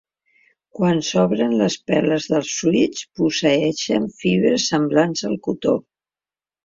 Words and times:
Quan 0.77 1.01
s'obren 1.09 1.51
les 1.59 1.75
peles 1.91 2.25
dels 2.33 2.55
fruits 2.61 3.05
posseeixen 3.19 4.09
fibres 4.23 4.67
semblants 4.75 5.27
al 5.31 5.37
cotó. 5.49 5.77